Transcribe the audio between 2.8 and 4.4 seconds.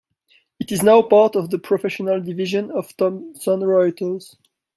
Thomson Reuters.